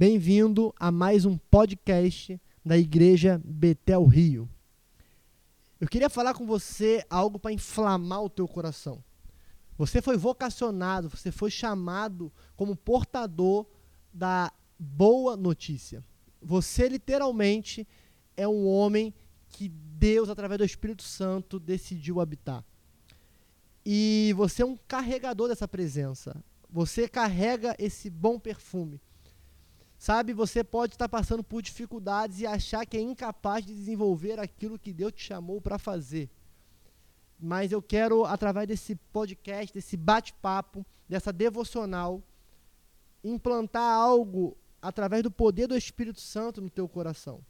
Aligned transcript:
Bem-vindo 0.00 0.72
a 0.78 0.92
mais 0.92 1.24
um 1.24 1.36
podcast 1.36 2.40
da 2.64 2.78
Igreja 2.78 3.42
Betel 3.44 4.06
Rio. 4.06 4.48
Eu 5.80 5.88
queria 5.88 6.08
falar 6.08 6.34
com 6.34 6.46
você 6.46 7.04
algo 7.10 7.36
para 7.36 7.50
inflamar 7.50 8.22
o 8.22 8.30
teu 8.30 8.46
coração. 8.46 9.02
Você 9.76 10.00
foi 10.00 10.16
vocacionado, 10.16 11.10
você 11.10 11.32
foi 11.32 11.50
chamado 11.50 12.32
como 12.54 12.76
portador 12.76 13.66
da 14.14 14.52
boa 14.78 15.36
notícia. 15.36 16.04
Você 16.40 16.88
literalmente 16.88 17.84
é 18.36 18.46
um 18.46 18.68
homem 18.68 19.12
que 19.48 19.68
Deus, 19.68 20.28
através 20.28 20.58
do 20.58 20.64
Espírito 20.64 21.02
Santo, 21.02 21.58
decidiu 21.58 22.20
habitar. 22.20 22.64
E 23.84 24.32
você 24.36 24.62
é 24.62 24.64
um 24.64 24.76
carregador 24.76 25.48
dessa 25.48 25.66
presença. 25.66 26.36
Você 26.70 27.08
carrega 27.08 27.74
esse 27.80 28.08
bom 28.08 28.38
perfume. 28.38 29.00
Sabe, 29.98 30.32
você 30.32 30.62
pode 30.62 30.94
estar 30.94 31.08
passando 31.08 31.42
por 31.42 31.60
dificuldades 31.60 32.38
e 32.40 32.46
achar 32.46 32.86
que 32.86 32.96
é 32.96 33.00
incapaz 33.00 33.66
de 33.66 33.74
desenvolver 33.74 34.38
aquilo 34.38 34.78
que 34.78 34.92
Deus 34.92 35.12
te 35.12 35.24
chamou 35.24 35.60
para 35.60 35.76
fazer. 35.76 36.30
Mas 37.38 37.72
eu 37.72 37.82
quero, 37.82 38.24
através 38.24 38.68
desse 38.68 38.94
podcast, 38.94 39.74
desse 39.74 39.96
bate-papo, 39.96 40.86
dessa 41.08 41.32
devocional, 41.32 42.22
implantar 43.24 43.92
algo 43.92 44.56
através 44.80 45.24
do 45.24 45.32
poder 45.32 45.66
do 45.66 45.76
Espírito 45.76 46.20
Santo 46.20 46.60
no 46.60 46.70
teu 46.70 46.88
coração. 46.88 47.44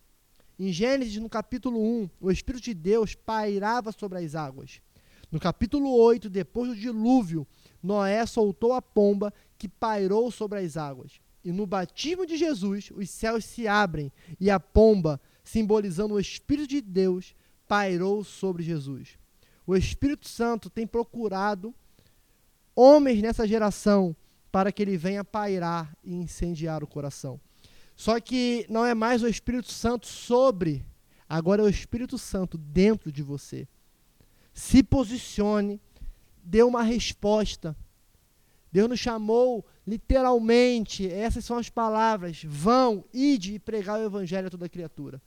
Em 0.59 0.73
Gênesis, 0.73 1.17
no 1.19 1.29
capítulo 1.29 1.79
1, 1.79 2.11
o 2.19 2.31
Espírito 2.31 2.65
de 2.65 2.75
Deus 2.75 3.15
pairava 3.15 3.93
sobre 3.93 4.19
as 4.19 4.35
águas. 4.35 4.81
No 5.31 5.39
capítulo 5.39 5.95
8, 5.95 6.31
depois 6.31 6.71
do 6.71 6.77
dilúvio, 6.77 7.47
Noé 7.83 8.25
soltou 8.25 8.73
a 8.73 8.81
pomba 8.81 9.33
que 9.59 9.69
pairou 9.69 10.31
sobre 10.31 10.61
as 10.61 10.79
águas. 10.79 11.21
E 11.45 11.53
no 11.53 11.67
batismo 11.67 12.27
de 12.27 12.37
Jesus, 12.37 12.91
os 12.95 13.09
céus 13.11 13.45
se 13.45 13.69
abrem 13.69 14.13
e 14.41 14.51
a 14.51 14.59
pomba, 14.59 15.21
simbolizando 15.45 16.15
o 16.15 16.21
Espírito 16.21 16.69
de 16.69 16.81
Deus, 16.81 17.35
pairou 17.67 18.25
sobre 18.25 18.63
Jesus. 18.63 19.19
O 19.67 19.77
Espírito 19.77 20.29
Santo 20.29 20.69
tem 20.69 20.87
procurado 20.87 21.75
homens 22.75 23.23
nessa 23.23 23.47
geração 23.47 24.17
para 24.51 24.73
que 24.73 24.83
ele 24.83 24.97
venha 24.97 25.25
pairar 25.25 25.97
e 26.03 26.15
incendiar 26.15 26.83
o 26.83 26.87
coração. 26.87 27.41
Só 27.95 28.19
que 28.21 28.67
não 28.69 28.85
é 28.85 28.95
mais 28.95 29.23
o 29.23 29.29
Espírito 29.29 29.73
Santo 29.73 30.07
sobre, 30.07 30.85
agora 31.29 31.63
é 31.63 31.65
o 31.65 31.69
Espírito 31.69 32.17
Santo 32.17 32.57
dentro 32.57 33.13
de 33.13 33.23
você. 33.23 33.69
Se 34.53 34.83
posicione, 34.83 35.81
dê 36.43 36.63
uma 36.63 36.83
resposta 36.83 37.77
Deus 38.71 38.89
nos 38.89 39.01
chamou 39.01 39.65
literalmente, 39.89 41.11
essas 41.11 41.45
são 41.45 41.57
as 41.57 41.71
palavras: 41.71 42.43
vão, 42.47 43.05
ide 43.13 43.55
e 43.55 43.59
pregar 43.59 43.99
o 43.99 44.05
evangelho 44.05 44.49
a 44.49 44.51
toda 44.51 44.69
criatura. 44.69 45.21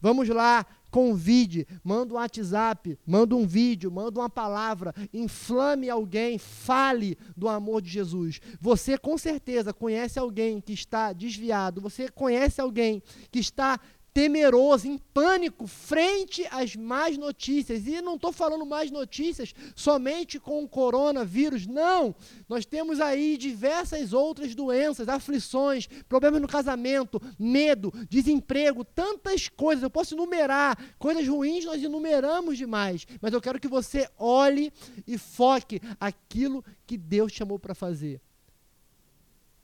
Vamos 0.00 0.28
lá, 0.28 0.64
convide, 0.90 1.66
manda 1.82 2.14
um 2.14 2.16
WhatsApp, 2.16 2.96
manda 3.04 3.34
um 3.34 3.46
vídeo, 3.46 3.90
manda 3.90 4.20
uma 4.20 4.30
palavra, 4.30 4.94
inflame 5.12 5.90
alguém, 5.90 6.38
fale 6.38 7.18
do 7.36 7.48
amor 7.48 7.82
de 7.82 7.90
Jesus. 7.90 8.40
Você 8.60 8.96
com 8.96 9.18
certeza 9.18 9.72
conhece 9.72 10.18
alguém 10.18 10.60
que 10.60 10.72
está 10.72 11.12
desviado, 11.12 11.80
você 11.80 12.08
conhece 12.08 12.60
alguém 12.60 13.02
que 13.30 13.40
está 13.40 13.80
temeroso, 14.12 14.86
em 14.86 14.98
pânico, 14.98 15.66
frente 15.66 16.46
às 16.50 16.76
más 16.76 17.16
notícias. 17.16 17.86
E 17.86 18.00
não 18.02 18.16
estou 18.16 18.32
falando 18.32 18.66
mais 18.66 18.90
notícias 18.90 19.54
somente 19.74 20.38
com 20.38 20.62
o 20.62 20.68
coronavírus, 20.68 21.66
não. 21.66 22.14
Nós 22.48 22.66
temos 22.66 23.00
aí 23.00 23.36
diversas 23.36 24.12
outras 24.12 24.54
doenças, 24.54 25.08
aflições, 25.08 25.86
problemas 26.08 26.40
no 26.40 26.48
casamento, 26.48 27.20
medo, 27.38 27.92
desemprego, 28.08 28.84
tantas 28.84 29.48
coisas. 29.48 29.82
Eu 29.82 29.90
posso 29.90 30.14
enumerar, 30.14 30.78
coisas 30.98 31.26
ruins 31.26 31.64
nós 31.64 31.82
enumeramos 31.82 32.58
demais, 32.58 33.06
mas 33.20 33.32
eu 33.32 33.40
quero 33.40 33.60
que 33.60 33.68
você 33.68 34.08
olhe 34.18 34.72
e 35.06 35.16
foque 35.16 35.80
aquilo 35.98 36.64
que 36.86 36.98
Deus 36.98 37.32
chamou 37.32 37.58
para 37.58 37.74
fazer. 37.74 38.20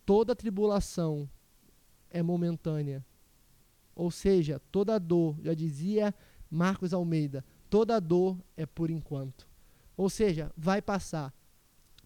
Toda 0.07 0.35
tribulação 0.35 1.29
é 2.11 2.23
momentânea 2.23 3.05
ou 3.99 4.13
seja, 4.13 4.63
toda 4.71 4.97
dor, 4.97 5.37
já 5.43 5.53
dizia 5.53 6.15
Marcos 6.49 6.95
Almeida, 6.95 7.45
toda 7.69 8.01
dor 8.01 8.39
é 8.57 8.65
por 8.65 8.91
enquanto. 8.91 9.49
Ou 9.97 10.09
seja, 10.09 10.53
vai 10.57 10.81
passar. 10.81 11.35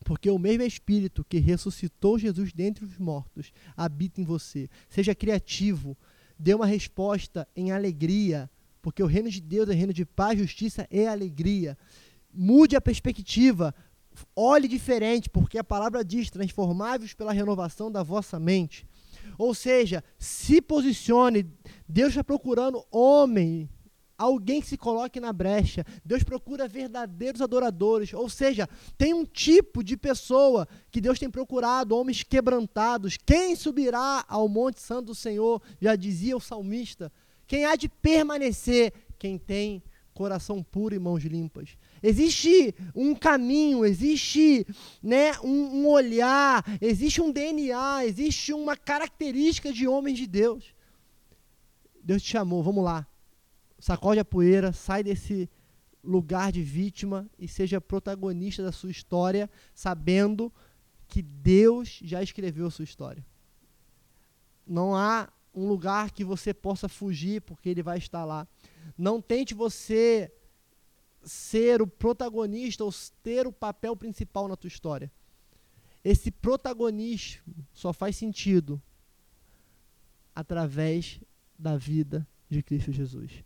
Porque 0.03 0.31
o 0.31 0.39
mesmo 0.39 0.63
Espírito 0.63 1.23
que 1.23 1.39
ressuscitou 1.39 2.19
Jesus 2.19 2.51
dentre 2.51 2.83
os 2.87 2.97
mortos 2.97 3.53
habita 3.77 4.23
em 4.23 4.25
você. 4.25 4.71
Seja 4.89 5.15
criativo, 5.15 5.95
dê 6.39 6.55
uma 6.55 6.67
resposta 6.67 7.47
em 7.55 7.71
alegria, 7.71 8.51
porque 8.81 9.03
o 9.03 9.07
reino 9.07 9.31
de 9.31 9.43
Deus 9.43 9.69
é 9.69 9.75
reino 9.75 9.93
de 9.93 10.07
paz, 10.07 10.39
justiça 10.39 10.89
e 10.91 11.07
alegria. 11.07 11.77
Mude 12.33 12.75
a 12.75 12.81
perspectiva, 12.81 13.75
olhe 14.35 14.67
diferente, 14.67 15.29
porque 15.29 15.59
a 15.59 15.65
palavra 15.65 16.03
diz: 16.03 16.31
transformáveis 16.31 17.13
pela 17.13 17.35
renovação 17.35 17.93
da 17.93 18.03
vossa 18.03 18.41
mente. 18.41 18.87
Ou 19.39 19.55
seja, 19.55 20.03
se 20.19 20.61
posicione. 20.61 21.47
Deus 21.93 22.09
está 22.09 22.25
procurando 22.25 22.83
homem, 22.91 23.69
alguém 24.17 24.63
que 24.63 24.67
se 24.67 24.79
coloque 24.79 25.21
na 25.21 25.31
brecha. 25.31 25.85
Deus 26.03 26.23
procura 26.23 26.67
verdadeiros 26.67 27.43
adoradores. 27.43 28.15
Ou 28.15 28.31
seja, 28.31 28.67
tem 28.97 29.13
um 29.13 29.27
tipo 29.27 29.85
de 29.85 29.95
pessoa 29.95 30.67
que 30.91 31.03
Deus 31.03 31.19
tem 31.19 31.29
procurado, 31.29 31.95
homens 31.95 32.23
quebrantados. 32.23 33.19
Quem 33.19 33.55
subirá 33.55 34.25
ao 34.27 34.49
Monte 34.49 34.81
Santo 34.81 35.09
do 35.09 35.15
Senhor? 35.15 35.61
Já 35.83 35.95
dizia 35.95 36.35
o 36.35 36.41
salmista. 36.41 37.13
Quem 37.47 37.67
há 37.67 37.77
de 37.77 37.91
permanecer? 37.91 38.95
Quem 39.19 39.37
tem 39.37 39.83
coração 40.15 40.63
puro 40.63 40.95
e 40.95 40.99
mãos 40.99 41.23
limpas. 41.25 41.77
Existe 42.03 42.75
um 42.95 43.15
caminho, 43.15 43.85
existe 43.85 44.67
né, 45.03 45.33
um, 45.45 45.83
um, 45.83 45.89
olhar, 45.89 46.65
existe 46.81 47.21
um 47.21 47.31
DNA, 47.31 48.07
existe 48.07 48.55
uma 48.55 48.77
característica 48.79 49.71
de 49.71 49.87
homens 49.87 50.19
de 50.19 50.27
Deus. 50.27 50.73
Deus 52.03 52.23
te 52.23 52.31
chamou, 52.31 52.63
vamos 52.63 52.85
lá. 52.85 53.07
Sacode 53.79 54.21
a 54.21 54.25
poeira, 54.25 54.73
sai 54.73 55.03
desse 55.03 55.49
lugar 56.03 56.51
de 56.51 56.63
vítima 56.63 57.29
e 57.39 57.47
seja 57.47 57.81
protagonista 57.81 58.63
da 58.63 58.73
sua 58.73 58.91
história, 58.91 59.49
sabendo 59.75 60.53
que 61.07 61.23
Deus 61.23 62.01
já 62.03 62.23
escreveu 62.23 62.67
a 62.67 62.71
sua 62.71 62.85
história. 62.85 63.25
Não 64.67 64.97
há 64.97 65.29
um 65.55 65.69
lugar 65.69 66.11
que 66.11 66.25
você 66.25 66.53
possa 66.55 66.89
fugir, 66.89 67.43
porque 67.43 67.69
Ele 67.69 67.83
vai 67.83 67.99
estar 67.99 68.25
lá. 68.25 68.49
Não 68.97 69.21
tente 69.21 69.55
você 69.55 70.33
ser 71.23 71.81
o 71.81 71.87
protagonista 71.87 72.85
ou 72.85 72.93
ter 73.23 73.47
o 73.47 73.53
papel 73.53 73.97
principal 73.97 74.49
na 74.49 74.57
tua 74.57 74.69
história. 74.69 75.13
Esse 76.05 76.31
protagonismo 76.31 77.55
só 77.73 77.93
faz 77.93 78.17
sentido 78.17 78.83
através 80.35 81.21
da 81.59 81.77
vida 81.77 82.27
de 82.49 82.63
Cristo 82.63 82.93
Jesus. 82.93 83.45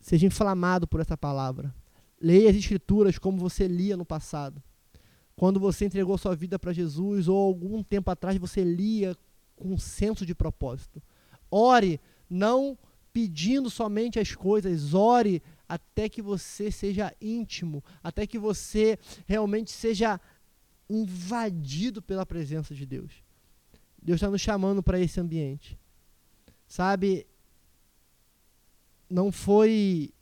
Seja 0.00 0.26
inflamado 0.26 0.86
por 0.86 1.00
essa 1.00 1.16
palavra. 1.16 1.74
Leia 2.20 2.50
as 2.50 2.56
Escrituras 2.56 3.18
como 3.18 3.38
você 3.38 3.66
lia 3.66 3.96
no 3.96 4.04
passado. 4.04 4.62
Quando 5.34 5.60
você 5.60 5.84
entregou 5.84 6.16
sua 6.16 6.34
vida 6.34 6.58
para 6.58 6.72
Jesus, 6.72 7.28
ou 7.28 7.36
algum 7.36 7.82
tempo 7.82 8.10
atrás 8.10 8.38
você 8.38 8.64
lia 8.64 9.16
com 9.54 9.74
um 9.74 9.78
senso 9.78 10.24
de 10.24 10.34
propósito. 10.34 11.02
Ore, 11.50 12.00
não 12.28 12.78
pedindo 13.12 13.70
somente 13.70 14.18
as 14.18 14.34
coisas, 14.34 14.94
ore 14.94 15.42
até 15.68 16.08
que 16.08 16.22
você 16.22 16.70
seja 16.70 17.14
íntimo, 17.20 17.82
até 18.02 18.26
que 18.26 18.38
você 18.38 18.98
realmente 19.26 19.70
seja 19.70 20.20
invadido 20.88 22.00
pela 22.00 22.26
presença 22.26 22.74
de 22.74 22.86
Deus. 22.86 23.12
Deus 24.00 24.18
está 24.18 24.30
nos 24.30 24.40
chamando 24.40 24.82
para 24.82 25.00
esse 25.00 25.18
ambiente. 25.18 25.78
Sabe, 26.66 27.26
não 29.08 29.30
foi 29.30 30.12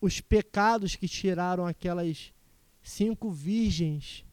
os 0.00 0.20
pecados 0.20 0.96
que 0.96 1.08
tiraram 1.08 1.66
aquelas 1.66 2.32
cinco 2.82 3.30
virgens 3.30 4.24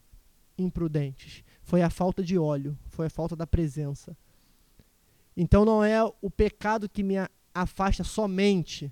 imprudentes. 0.58 1.44
Foi 1.62 1.82
a 1.82 1.90
falta 1.90 2.24
de 2.24 2.38
óleo, 2.38 2.78
foi 2.88 3.08
a 3.08 3.10
falta 3.10 3.36
da 3.36 3.46
presença. 3.46 4.18
Então 5.36 5.64
não 5.66 5.84
é 5.84 6.04
o 6.22 6.30
pecado 6.30 6.90
que 6.90 7.04
me 7.04 7.16
afasta 7.54 8.04
somente 8.04 8.92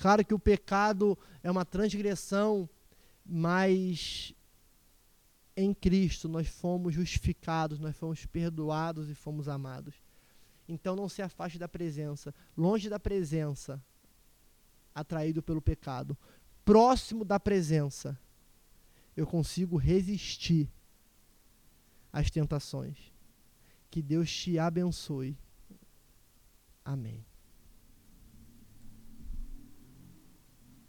Claro 0.00 0.24
que 0.24 0.32
o 0.32 0.38
pecado 0.38 1.16
é 1.42 1.50
uma 1.50 1.64
transgressão, 1.64 2.66
mas 3.24 4.34
em 5.54 5.74
Cristo 5.74 6.26
nós 6.26 6.48
fomos 6.48 6.94
justificados, 6.94 7.78
nós 7.78 7.94
fomos 7.94 8.24
perdoados 8.24 9.10
e 9.10 9.14
fomos 9.14 9.46
amados. 9.46 9.94
Então 10.70 10.94
não 10.94 11.08
se 11.08 11.20
afaste 11.20 11.58
da 11.58 11.68
presença, 11.68 12.32
longe 12.56 12.88
da 12.88 13.00
presença, 13.00 13.82
atraído 14.94 15.42
pelo 15.42 15.60
pecado, 15.60 16.16
próximo 16.64 17.24
da 17.24 17.40
presença, 17.40 18.16
eu 19.16 19.26
consigo 19.26 19.76
resistir 19.76 20.70
às 22.12 22.30
tentações. 22.30 22.96
Que 23.90 24.00
Deus 24.00 24.30
te 24.30 24.60
abençoe. 24.60 25.36
Amém. 26.84 27.26